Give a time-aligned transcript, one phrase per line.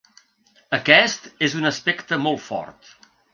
[0.77, 2.91] Aquest és un aspecte molt fort.